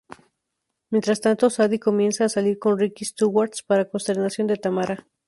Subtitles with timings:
[0.89, 5.05] Mientras tanto, Sadie comienza a salir con Ricky Schwartz, para consternación de Tamara.